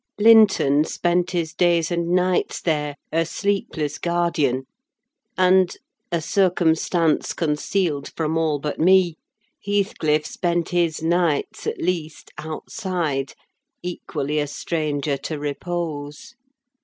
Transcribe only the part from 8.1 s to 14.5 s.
from all but me—Heathcliff spent his nights, at least, outside, equally a